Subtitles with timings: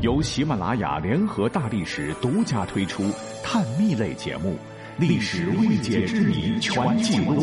[0.00, 3.12] 由喜马拉雅联合大历史独家推出
[3.44, 4.52] 探秘类节目
[4.98, 7.42] 《历史未解之谜全记录》，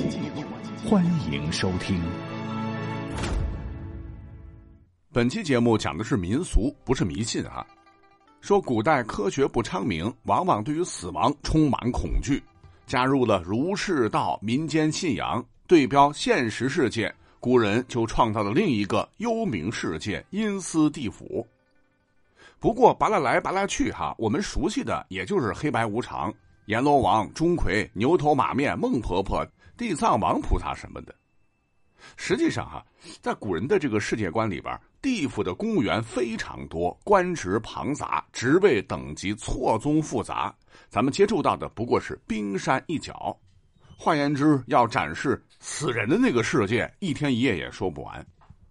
[0.90, 2.02] 欢迎收听。
[5.14, 7.64] 本期节目讲的是民俗，不是迷信啊。
[8.42, 12.42] 说古代科学不昌明，往往对于死亡充满恐惧，
[12.88, 21.46] 加入了儒释道民间信仰，对标现实世界，古人就创造了另一个幽冥世界——阴司地府。
[22.60, 26.34] 不过拔拉来拔拉去哈，我们熟悉的也就是黑白无常、
[26.66, 29.46] 阎罗王、钟馗、牛头马面、孟婆婆、
[29.78, 31.14] 地藏王菩萨什么的。
[32.16, 32.84] 实际上哈，
[33.22, 40.54] 在古人的这个世界观里边，地府的公务员非常多，官职庞杂，职位等级错综复杂。
[40.90, 43.38] 咱们接触到的不过是冰山一角。
[43.96, 48.26] 换言之，要展示死人的那个世界，一天一夜也说不完。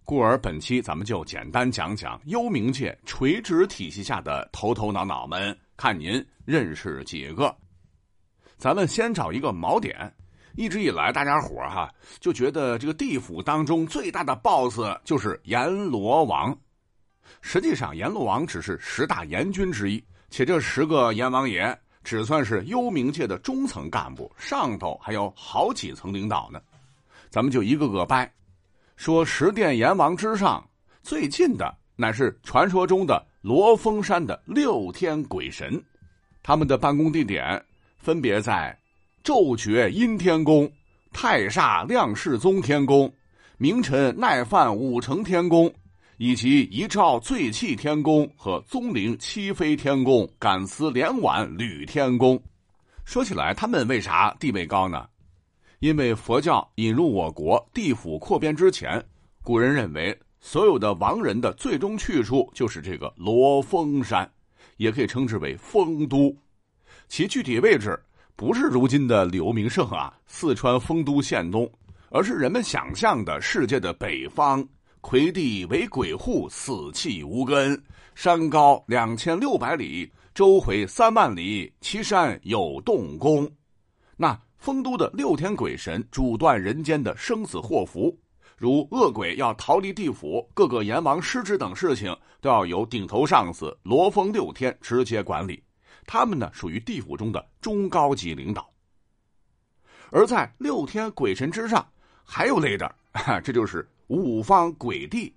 [0.07, 7.53] 故而，本期咱们就简单讲讲幽冥界垂直体系下的头头脑脑们，看您认识几个。
[8.57, 10.09] 咱们先找一个锚点。
[10.55, 16.57] 一直以来，大家伙哈就觉得这个地府当中最大的 BOSS 就是阎罗王。
[17.41, 26.61] 实际上，阎罗王只是十大阎君之一，且这十个阎王爷只算是幽冥界的中层干部，上头还有好几层领导呢。
[27.29, 28.33] 咱们就一个个掰。
[28.97, 30.67] 说十殿阎王之上
[31.03, 35.81] 最近的乃是传说中的罗峰山的六天鬼神，
[36.41, 37.63] 他们的办公地点
[37.95, 38.75] 分别在
[39.23, 40.69] 昼觉阴天宫、
[41.13, 43.11] 太煞亮世宗天宫、
[43.57, 45.71] 明辰耐犯五成天宫，
[46.17, 52.41] 以及一照醉气天宫和宗陵七飞天宫、感思连晚吕天宫。
[53.05, 55.07] 说起来，他们为啥地位高呢？
[55.79, 59.03] 因为佛教引入我国，地府扩编之前，
[59.43, 64.27] 古人认为所有的亡人的最终去处就是这个罗峰山，
[64.77, 66.35] 也可以称之为丰都。
[67.07, 67.99] 其具体位置
[68.35, 71.69] 不是如今的柳名胜啊，四川丰都县东，
[72.09, 74.67] 而是人们想象的世界的北方。
[74.99, 77.79] 魁地为鬼户，死气无根，
[78.15, 83.47] 山高两千六百里，周回三万里，其山有洞宫。
[84.15, 84.35] 那。
[84.67, 88.13] 丰都的六天鬼神主断人间的生死祸福，
[88.57, 95.63] 如恶鬼要逃离地府，各个阎王失职等事情，都要由顶头上司罗峰六天直接管理。
[96.05, 98.69] 他们呢，属于地府中的中高级领导。
[100.11, 101.89] 而在六天鬼神之上，
[102.25, 102.93] 还有类的，
[103.41, 105.33] 这就是五方鬼帝。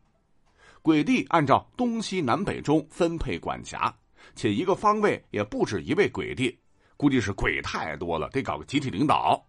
[0.82, 3.96] 鬼帝按照东西南北中分配管辖，
[4.34, 6.58] 且一个方位也不止一位鬼帝。
[7.00, 9.42] 估计是鬼太多了，得搞个集体领导。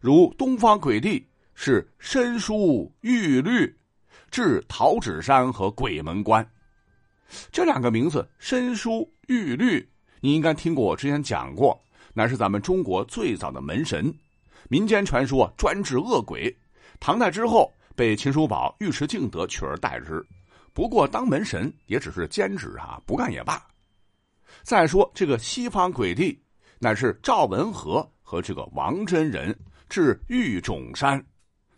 [0.00, 1.22] 如东方鬼帝
[1.54, 3.70] 是申叔玉律，
[4.30, 6.42] 治桃纸山和鬼门关。
[7.50, 9.86] 这两个名字，申叔玉律，
[10.22, 11.78] 你应该听过，我之前讲过，
[12.14, 14.10] 乃是咱们中国最早的门神。
[14.70, 16.56] 民间传说专治恶鬼，
[16.98, 20.26] 唐代之后被秦叔宝、尉迟敬德取而代之。
[20.72, 23.62] 不过当门神也只是兼职啊，不干也罢。
[24.62, 26.42] 再说这个西方鬼帝。
[26.82, 29.56] 乃是赵文和和这个王真人
[29.88, 31.24] 至玉冢山，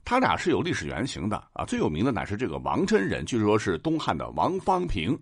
[0.03, 1.62] 他俩是有历史原型的啊。
[1.66, 5.14] 最有名的乃是这个王真人，据说是东汉的王方平。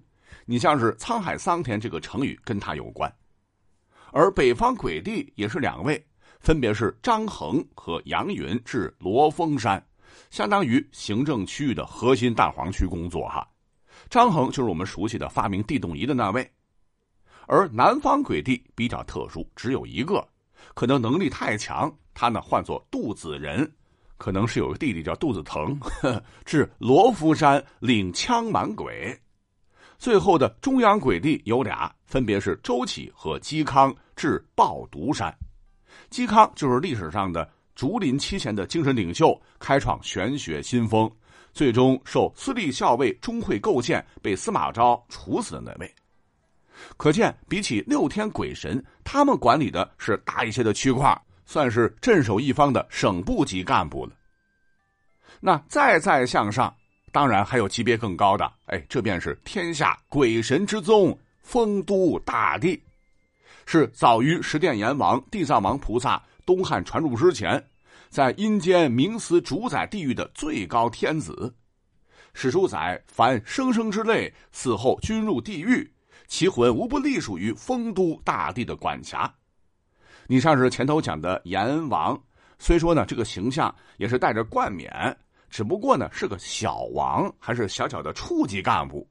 [0.44, 3.12] 你像是沧海桑田这个成语跟他有关。
[4.12, 6.00] 而北方鬼帝也是两位，
[6.38, 9.84] 分别是张衡和杨云至罗峰山，
[10.30, 13.44] 相当于行政区域的核心大黄区工作哈。
[14.08, 16.48] 张衡就是我们熟悉的发明地动仪的那位。
[17.52, 20.26] 而南方鬼帝比较特殊，只有一个，
[20.72, 23.70] 可能能力太强，他呢唤作杜子仁，
[24.16, 25.78] 可能是有个弟弟叫杜子腾，
[26.46, 29.14] 至罗浮山领枪满鬼。
[29.98, 35.30] 最后的中央鬼帝有俩，分别是周启和嵇康，至抱犊山。
[36.10, 41.10] 嵇康就是历史上的竹林七贤的精神领袖，开创玄学新风，
[41.52, 45.94] 最终受司隶校尉钟会构陷，被司马昭处死的那位。
[46.96, 54.12] 可见，比起六天鬼神，他们管理的是大一些的区块，算是镇守一方的省部级干部了。
[55.40, 56.72] 那再再向上，
[57.10, 62.80] 当然还有级别更高的，哎，这便是天下鬼神之宗——丰都大帝，
[63.66, 67.62] 是早于十殿阎王、地藏王菩萨东汉传入之前，
[68.08, 71.52] 在阴间冥司主宰地狱的最高天子。
[72.34, 75.92] 史书载，凡生生之类，死后均入地狱。
[76.26, 79.32] 其魂无不隶属于丰都大帝的管辖。
[80.26, 82.18] 你像是前头讲的阎王，
[82.58, 85.16] 虽说呢这个形象也是带着冠冕，
[85.50, 89.06] 只不过呢是个小王，还是小小的处级干部。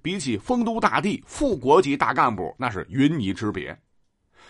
[0.00, 3.78] 比起丰都大帝副国级大干部，那是云泥之别。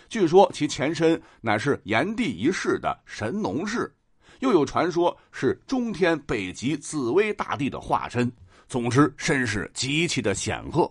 [0.09, 3.93] 据说其前身乃是炎帝一世的神农氏，
[4.41, 8.31] 又有传说是中天北极紫薇大帝的化身。
[8.69, 10.91] 总之，身世极其的显赫。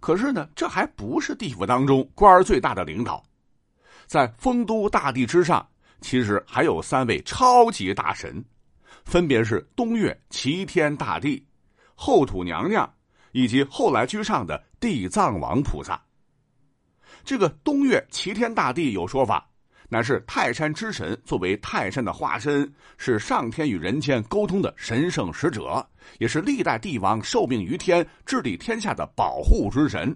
[0.00, 3.22] 可是呢，这还不是地府当中官儿最大的领导，
[4.06, 5.66] 在丰都大帝之上，
[6.00, 8.44] 其实还有三位超级大神，
[9.04, 11.46] 分别是东岳齐天大帝、
[11.94, 12.90] 后土娘娘
[13.32, 16.00] 以及后来居上的地藏王菩萨。
[17.24, 19.48] 这个东岳齐天大帝有说法。
[19.94, 22.68] 乃是泰山之神，作为泰山的化身，
[22.98, 25.88] 是上天与人间沟通的神圣使者，
[26.18, 30.12] 也是历代帝王受命于天、治理天下的保护之神。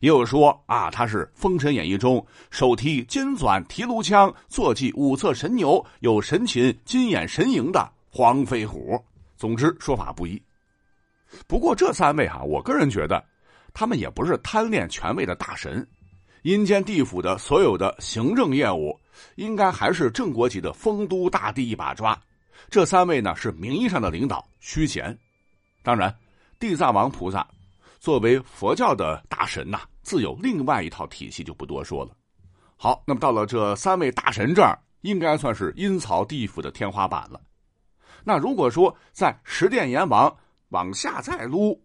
[0.00, 9.02] 也有说啊，他是《封神演义》中手提金钻提炉枪、坐骑五色神牛、有神禽金眼神鹰的黄飞虎。
[9.38, 10.38] 总之，说法不一。
[11.46, 13.24] 不过这三位哈，我个人觉得，
[13.72, 15.88] 他们也不是贪恋权位的大神。
[16.42, 18.98] 阴间地府的所有的行政业务，
[19.36, 22.20] 应该还是正国级的丰都大帝一把抓。
[22.68, 25.16] 这三位呢是名义上的领导，虚衔。
[25.84, 26.12] 当然，
[26.58, 27.46] 地藏王菩萨
[28.00, 32.10] 作为佛教的大神呐，自有另外一套体系，就不多说了。
[32.76, 37.40] 好，那么到了这三位大神这儿，应该算是阴曹地府的天花板了。
[38.24, 40.36] 那如果说在十殿阎王
[40.70, 41.80] 往下再撸，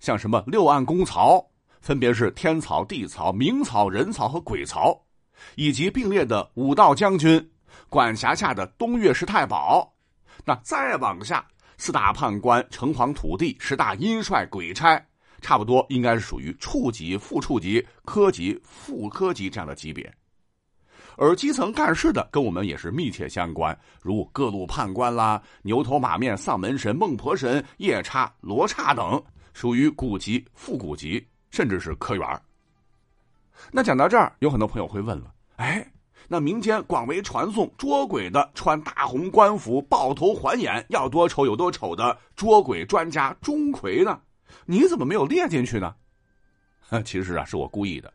[0.00, 1.44] 像什么六暗公曹。
[1.84, 4.98] 分别是天曹、地曹、冥曹、人曹和鬼曹，
[5.54, 7.50] 以及并列的五道将军，
[7.90, 9.92] 管辖下的东岳是太保。
[10.46, 11.46] 那再往下，
[11.76, 14.98] 四大判官、城隍、土地、十大阴帅、鬼差，
[15.42, 20.10] 差不多应该是属于处级、副处级、科级、副科级这样的级别。
[21.18, 29.22] 而基层干事的跟我们也是密切相关，如各路判官啦、牛头马面、丧门神、孟婆神、夜叉、罗刹等，
[29.52, 31.22] 属于古级、副古级。
[31.54, 32.42] 甚至是科员
[33.70, 35.86] 那讲到这儿，有很多朋友会问了：哎，
[36.26, 44.20] 那民间广为传颂捉鬼的穿大红官服、抱头环眼、要多丑有多丑的捉鬼专家钟馗呢？
[44.66, 45.94] 你怎么没有列进去呢？
[47.04, 48.12] 其实啊，是我故意的。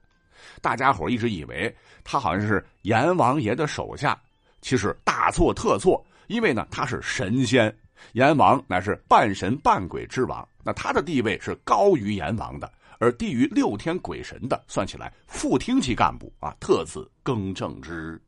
[0.62, 4.22] 大家伙一直以为他好像是阎王爷的手下，
[4.60, 6.06] 其实大错特错。
[6.28, 7.74] 因为呢，他是神仙，
[8.12, 12.70] 阎王乃是半神半鬼之王，那他的地位是高于阎王的。
[13.00, 18.22] 而低于六天鬼神的，算起来副厅级干部啊，特此更正之。